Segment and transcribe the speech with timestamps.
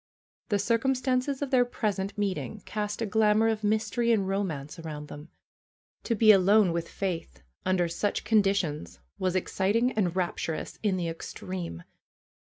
[0.49, 5.29] The circumstances of their present meeting cast a glamor of mystery and romance around them.
[6.05, 11.07] To be alone with Faith under such conditions was ex citing and rapturous in the
[11.07, 11.83] extreme.